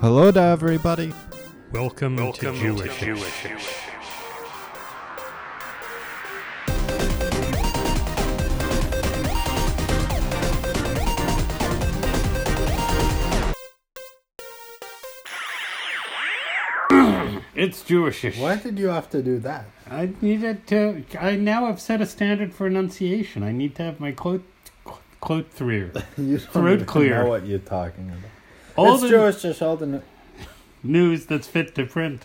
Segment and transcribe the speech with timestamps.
[0.00, 1.12] Hello to everybody.
[1.72, 3.00] Welcome, Welcome to to Jewish.
[3.00, 3.46] Jewish.
[17.54, 18.40] It's Jewishish.
[18.40, 19.66] Why did you have to do that?
[19.90, 21.04] I needed to.
[21.18, 23.42] I now have set a standard for enunciation.
[23.42, 24.44] I need to have my quote
[25.20, 25.92] quote clear.
[26.16, 27.22] You don't Throat even clear.
[27.22, 28.30] know what you're talking about.
[28.80, 30.02] All it's the Jewish to Sheldon.
[30.82, 32.24] news that's fit to print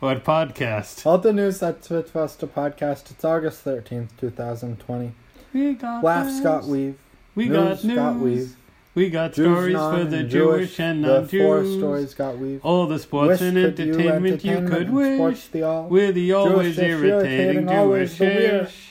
[0.00, 1.06] or podcast.
[1.06, 3.10] All the news that's fit for us to podcast.
[3.12, 5.12] It's August 13th, 2020.
[5.52, 6.40] We got Laughs news.
[6.40, 6.98] got weave.
[7.34, 7.96] We news got news.
[7.96, 8.56] got weave.
[8.94, 11.40] We got Jews, stories for the and Jewish and The non-Jews.
[11.40, 12.60] four stories got weave.
[12.64, 15.16] All the sports Wish and could you entertainment you, could and wish.
[15.16, 15.88] Sports the all.
[15.88, 18.60] We're the always Jewish, irritating irritating, always the weird.
[18.64, 18.88] Jewish.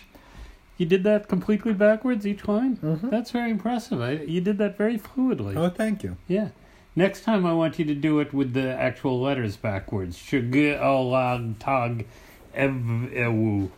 [0.78, 2.78] You did that completely backwards each line.
[2.78, 3.12] Mhm.
[3.12, 4.02] That's very impressive.
[4.02, 5.56] I, you did that very fluidly.
[5.56, 6.16] Oh, thank you.
[6.28, 6.50] Yeah.
[6.96, 10.18] Next time, I want you to do it with the actual letters backwards.
[10.18, 12.06] Shug olag tag
[12.54, 13.70] ewu.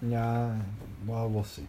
[0.00, 0.56] Yeah,
[1.06, 1.66] well, we'll see.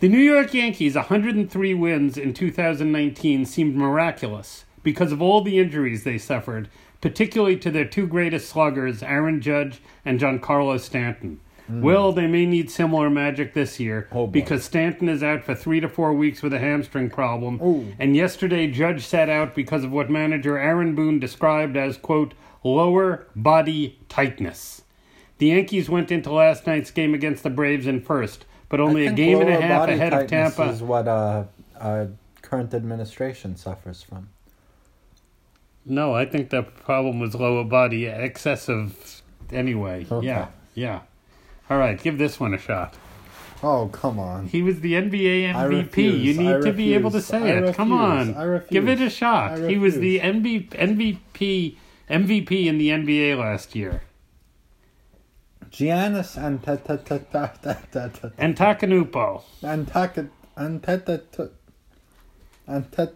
[0.00, 6.04] The New York Yankees' 103 wins in 2019 seemed miraculous because of all the injuries
[6.04, 6.70] they suffered,
[7.02, 11.40] particularly to their two greatest sluggers, Aaron Judge and Giancarlo Stanton.
[11.68, 14.08] Well, they may need similar magic this year.
[14.12, 17.60] Oh, because Stanton is out for three to four weeks with a hamstring problem.
[17.62, 17.92] Ooh.
[17.98, 23.26] And yesterday, Judge sat out because of what manager Aaron Boone described as, quote, lower
[23.34, 24.82] body tightness.
[25.38, 29.12] The Yankees went into last night's game against the Braves in first, but only a
[29.12, 30.70] game and a half ahead of Tampa.
[30.70, 31.44] Is what uh,
[31.78, 32.06] uh,
[32.42, 34.28] current administration suffers from.
[35.84, 39.22] No, I think the problem was lower body excessive.
[39.52, 40.26] Anyway, Okay.
[40.26, 41.00] yeah, yeah.
[41.68, 42.94] All right, give this one a shot.
[43.62, 44.46] Oh, come on.
[44.48, 46.20] He was the NBA MVP.
[46.20, 47.74] You need to be able to say I it.
[47.74, 48.70] Come on, I refuse.
[48.70, 49.58] give it a shot.
[49.58, 50.68] He was the refuse.
[50.70, 51.76] MB, MVP
[52.08, 54.02] MVP in the NBA last year.
[55.70, 58.32] Giannis Antetokounmpo.
[58.38, 59.42] And Takanupo.
[59.62, 61.50] Antaka Antetokounmpo.
[62.68, 63.14] Antet.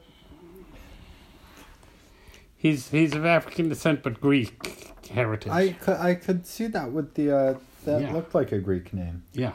[2.56, 5.50] He's he's of African descent but Greek heritage.
[5.50, 7.54] I could I could see that with the uh
[7.84, 8.12] that Yeah.
[8.12, 9.22] looked like a Greek name.
[9.32, 9.52] yeah.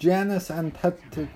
[0.00, 1.28] Giannis Antetokounmpo.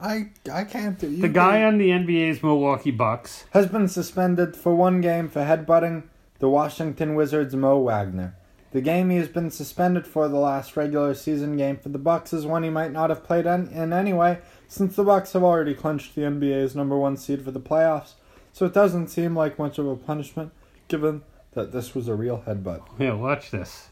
[0.00, 3.44] I I can't The guy on the NBA's Milwaukee Bucks.
[3.50, 6.04] has been suspended for one game for headbutting
[6.38, 8.34] the Washington Wizards' Mo Wagner.
[8.72, 12.32] The game he has been suspended for the last regular season game for the Bucks
[12.32, 14.38] is one he might not have played in, in anyway,
[14.68, 18.14] since the Bucks have already clinched the NBA's number one seed for the playoffs.
[18.52, 20.52] So it doesn't seem like much of a punishment,
[20.88, 21.22] given
[21.52, 22.80] that this was a real headbutt.
[22.98, 23.89] Yeah, watch this.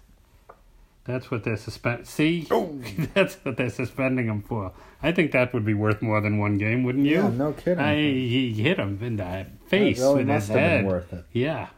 [1.09, 2.07] That's what they're suspend.
[2.07, 2.79] See, Oh.
[3.15, 4.73] that's what they're suspending him for.
[5.03, 7.15] I think that would be worth more than one game, wouldn't you?
[7.23, 7.79] Yeah, no kidding.
[7.83, 10.85] I, he hit him in the face really with his head.
[10.85, 11.25] worth it.
[11.33, 11.69] Yeah.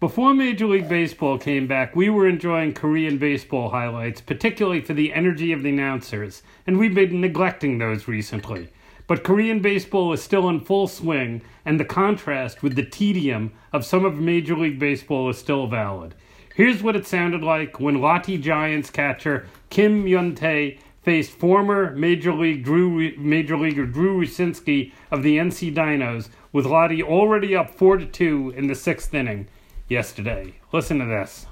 [0.00, 5.12] Before Major League Baseball came back, we were enjoying Korean baseball highlights, particularly for the
[5.12, 8.68] energy of the announcers, and we've been neglecting those recently.
[9.06, 13.84] But Korean baseball is still in full swing, and the contrast with the tedium of
[13.84, 16.14] some of Major League Baseball is still valid.
[16.58, 22.64] Here's what it sounded like when Lotte Giants catcher Kim Yun-tae faced former Major League
[22.64, 28.04] Drew Major Leaguer Drew Rucinski of the NC Dinos, with Lotte already up four to
[28.04, 29.46] two in the sixth inning
[29.88, 30.54] yesterday.
[30.72, 31.46] Listen to this.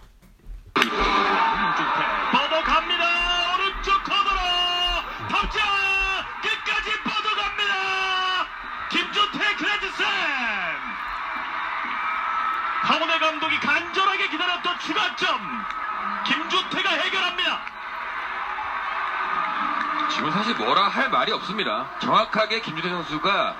[14.86, 15.28] 추가점.
[16.26, 17.60] 김주태가 해결합니다.
[20.14, 21.88] 지금 사실 뭐라 할 말이 없습니다.
[22.00, 23.56] 정확하게 김주태 선수가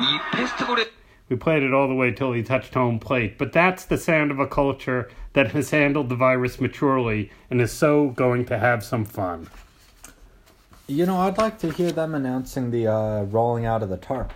[0.00, 0.90] 이 패스트볼에
[1.30, 4.30] We played it all the way till he touched home plate, but that's the sound
[4.30, 8.84] of a culture that has handled the virus maturely and is so going to have
[8.84, 9.48] some fun.
[10.86, 14.34] You know, I'd like to hear them announcing the uh, rolling out of the tarp.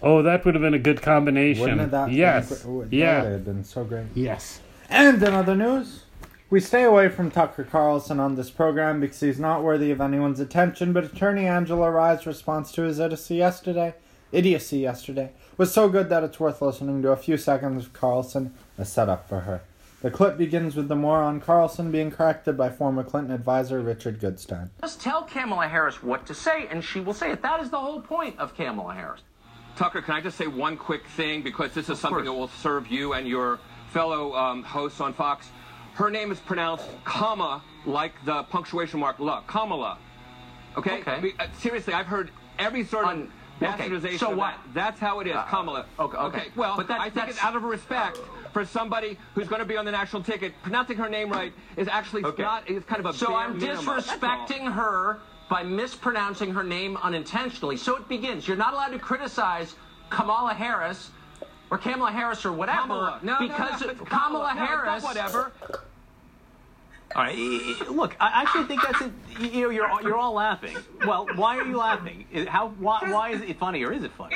[0.00, 1.62] Oh, that would have been a good combination.
[1.62, 2.48] Wouldn't it that yes.
[2.48, 3.24] That would yeah.
[3.24, 4.06] have been so great.
[4.14, 4.60] Yes.
[4.89, 6.03] And in other news,
[6.49, 10.39] we stay away from Tucker Carlson on this program because he's not worthy of anyone's
[10.39, 10.93] attention.
[10.93, 13.95] But attorney Angela Rye's response to his idiocy yesterday,
[14.31, 18.53] idiocy yesterday, was so good that it's worth listening to a few seconds of Carlson,
[18.77, 19.61] a setup for her.
[20.03, 24.69] The clip begins with the moron Carlson being corrected by former Clinton advisor Richard Goodstein.
[24.81, 27.41] Just tell Kamala Harris what to say, and she will say it.
[27.41, 29.21] That is the whole point of Kamala Harris.
[29.75, 32.25] Tucker, can I just say one quick thing because this is Of something course.
[32.27, 33.59] that will serve you and your
[33.91, 35.49] fellow um, hosts on Fox.
[35.93, 39.97] Her name is pronounced comma like the punctuation mark la Kamala.
[40.77, 40.99] Okay.
[40.99, 41.19] Okay.
[41.21, 44.55] We- uh, seriously, I've heard every sort of Un- bastardization so what?
[44.67, 44.73] that.
[44.73, 45.85] That's how it is, Kamala.
[45.99, 46.43] okay, okay.
[46.55, 48.19] Well, But that- I think that's- it's out of respect
[48.53, 50.53] for somebody who's going to be on the national ticket.
[50.61, 52.43] Pronouncing her name right is actually Okay.
[52.43, 52.63] not.
[52.69, 53.59] It's kind of a So I'm.
[53.59, 55.19] Disrespecting her
[55.49, 57.77] by mispronouncing her name unintentionally.
[57.77, 58.47] So it begins.
[58.47, 59.75] You're not allowed to criticize
[60.09, 61.09] Kamala Harris
[61.69, 63.19] or Kamala Harris or whatever Kamala.
[63.23, 65.03] No, because no, no, it's Kamala, no, it's Harris.
[65.03, 65.51] whatever.
[67.15, 69.11] All right, y- y- look, I actually think that's it.
[69.53, 70.75] You know, you're all- you're all laughing.
[71.05, 72.25] Well, why are you laughing?
[72.49, 74.35] How why, why is it funny or is it funny?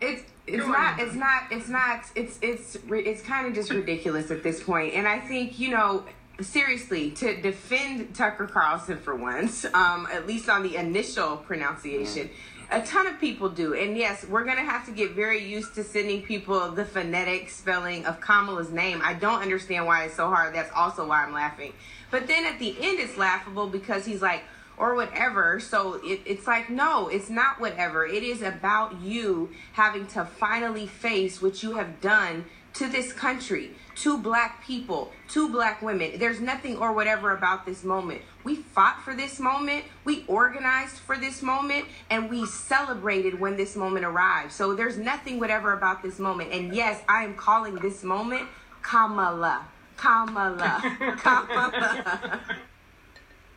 [0.00, 4.32] it's it's not it's not it's not it's it's ri- it's kind of just ridiculous
[4.32, 4.66] at this point.
[4.90, 6.02] point and i think you know
[6.40, 12.28] seriously to defend tucker carlson for once um at least on the initial pronunciation
[12.72, 13.74] a ton of people do.
[13.74, 18.06] And yes we're gonna have to get very used to sending people the phonetic spelling
[18.06, 19.00] of kamala's name.
[19.04, 20.54] I don't understand why it's so hard.
[20.54, 21.72] That's also why i'm laughing.
[22.10, 24.42] But then at the end it's laughable because he's like
[24.76, 25.60] or whatever.
[25.60, 28.06] So it, it's like, no, it's not whatever.
[28.06, 33.72] It is about you having to finally face what you have done to this country,
[33.96, 36.18] to black people, two black women.
[36.18, 38.22] There's nothing or whatever about this moment.
[38.44, 43.76] We fought for this moment, we organized for this moment, and we celebrated when this
[43.76, 44.52] moment arrived.
[44.52, 46.52] So there's nothing whatever about this moment.
[46.52, 48.48] And yes, I am calling this moment
[48.82, 49.66] Kamala.
[49.96, 50.80] Kamala.
[51.18, 52.40] Kamala.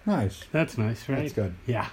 [0.05, 0.43] Nice.
[0.51, 1.19] That's nice, right?
[1.19, 1.55] That's good.
[1.65, 1.87] Yeah.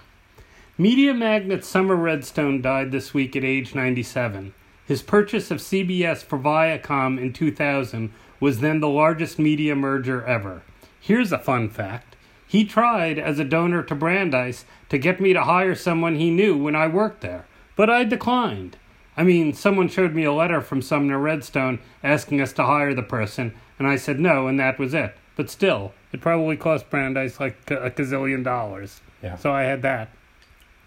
[0.77, 4.53] Media magnate Sumner Redstone died this week at age 97.
[4.87, 8.13] His purchase of CBS for Viacom in 2000
[8.43, 10.63] was then the largest media merger ever.
[11.01, 12.17] Here's a fun fact.
[12.45, 16.59] He tried, as a donor to Brandeis, to get me to hire someone he knew
[16.59, 17.47] when I worked there,
[17.77, 18.77] but I declined.
[19.17, 23.05] I mean, someone showed me a letter from Sumner Redstone asking us to hire the
[23.05, 25.15] person, and I said no, and that was it.
[25.37, 29.03] But still, it probably cost Brandeis like a gazillion dollars.
[29.23, 29.37] Yeah.
[29.37, 30.09] So I had that.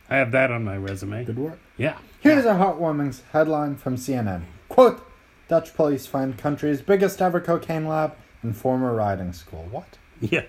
[0.09, 1.23] I have that on my resume.
[1.23, 1.59] Good work.
[1.77, 1.99] Yeah.
[2.19, 4.41] Here's a hot woman's headline from CNN.
[4.67, 5.01] Quote,
[5.47, 9.67] Dutch police find country's biggest ever cocaine lab in former riding school.
[9.69, 9.97] What?
[10.19, 10.45] Yeah.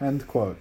[0.00, 0.58] End quote.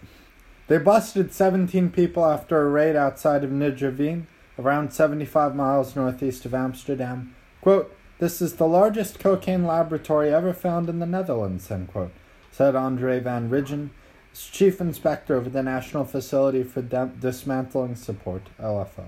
[0.68, 4.26] They busted 17 people after a raid outside of Nijeveen,
[4.58, 7.34] around 75 miles northeast of Amsterdam.
[7.62, 12.12] Quote, this is the largest cocaine laboratory ever found in the Netherlands, end quote,
[12.52, 13.90] said Andre van Ridgen,
[14.34, 19.06] chief inspector of the National Facility for Dem- Dismantling Support, LFO.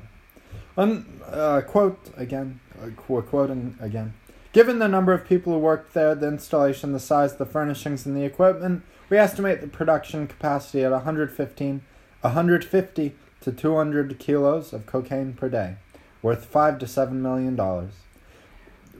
[0.78, 4.14] Un- uh, quote again, uh, qu- quoting again.
[4.54, 8.18] Given the number of people who worked there, the installation, the size, the furnishings, and
[8.18, 11.82] the equipment, we estimate the production capacity at 115,
[12.22, 15.76] 150 to 200 kilos of cocaine per day,
[16.22, 17.94] worth five to seven million dollars.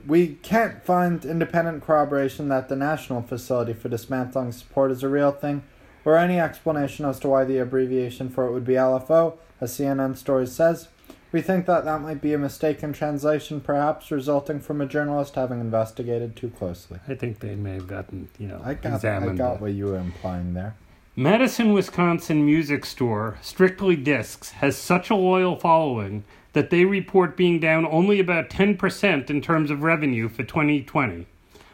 [0.06, 5.30] We can't find independent corroboration that the National Facility for Dismantling Support is a real
[5.30, 5.62] thing,
[6.04, 10.16] or any explanation as to why the abbreviation for it would be LFO, as CNN
[10.16, 10.88] Stories says.
[11.32, 15.34] We think that that might be a mistake in translation, perhaps resulting from a journalist
[15.34, 17.00] having investigated too closely.
[17.08, 19.60] I think they may have gotten, you know, I got, I got it.
[19.62, 20.76] what you were implying there.
[21.16, 27.58] Madison, Wisconsin music store Strictly Discs has such a loyal following that they report being
[27.58, 31.26] down only about 10% in terms of revenue for 2020.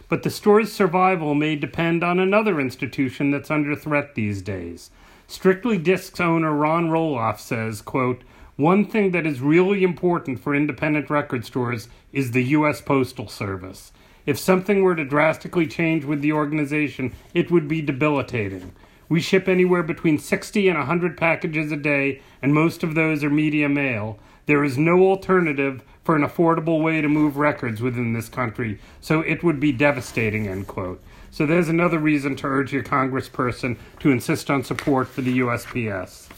[0.08, 4.90] But the store's survival may depend on another institution that's under threat these days.
[5.26, 8.22] Strictly Discs owner Ron Roloff says, quote,
[8.58, 12.80] one thing that is really important for independent record stores is the U.S.
[12.80, 13.92] Postal Service.
[14.26, 18.72] If something were to drastically change with the organization, it would be debilitating.
[19.08, 23.30] We ship anywhere between 60 and 100 packages a day, and most of those are
[23.30, 24.18] media mail.
[24.46, 29.20] There is no alternative for an affordable way to move records within this country, so
[29.20, 31.00] it would be devastating, end quote.
[31.30, 36.28] So there's another reason to urge your congressperson to insist on support for the USPS.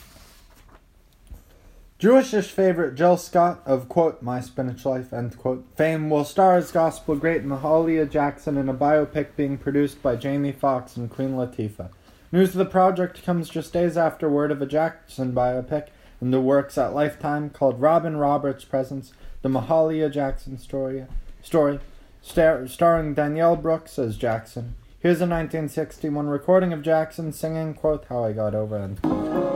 [2.01, 6.73] Jewishish favorite Jill Scott of quote My Spinach Life end quote fame will star as
[6.73, 11.91] gospel great Mahalia Jackson in a biopic being produced by Jamie Foxx and Queen Latifah.
[12.33, 15.89] News of the project comes just days after word of a Jackson biopic
[16.23, 21.05] in the works at Lifetime called Robin Roberts Presents the Mahalia Jackson Story,
[21.43, 21.81] story
[22.23, 24.75] star- starring Danielle Brooks as Jackson.
[25.01, 29.50] Here's a 1961 recording of Jackson singing quote How I Got Over end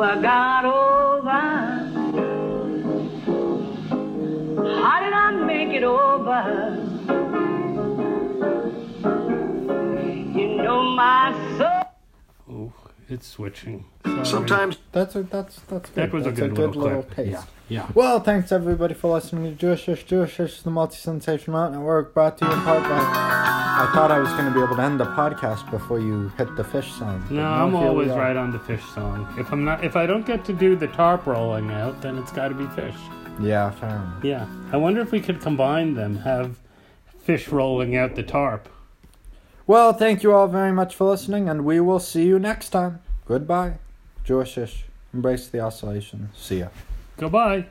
[0.00, 1.30] I got over.
[4.80, 6.40] How did I make it over?
[10.38, 11.82] You know my soul.
[12.50, 12.72] Oh,
[13.08, 13.84] it's switching.
[14.04, 14.24] Sorry.
[14.24, 15.96] Sometimes That's a that's that's good.
[16.04, 17.14] that was that's a good, little, clip.
[17.16, 17.30] taste.
[17.30, 17.86] Yeah, yeah.
[17.94, 20.04] Well, thanks everybody for listening to Jewishish.
[20.06, 22.88] Jewishish, the multi-sensation out network, brought to you in part by.
[23.76, 26.54] I thought I was going to be able to end the podcast before you hit
[26.56, 27.26] the fish song.
[27.30, 29.32] No, I'm always right on the fish song.
[29.38, 32.30] If I'm not, if I don't get to do the tarp rolling out, then it's
[32.32, 32.94] got to be fish.
[33.40, 34.22] Yeah, fair enough.
[34.24, 36.56] Yeah, I wonder if we could combine them, have
[37.18, 38.68] fish rolling out the tarp.
[39.66, 43.00] Well, thank you all very much for listening, and we will see you next time.
[43.26, 43.78] Goodbye.
[44.24, 44.82] Jewishish.
[45.12, 46.30] Embrace the oscillation.
[46.34, 46.68] See ya.
[47.16, 47.66] Goodbye.